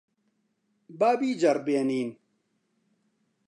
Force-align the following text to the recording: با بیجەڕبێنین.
با 0.99 1.09
بیجەڕبێنین. 1.19 2.09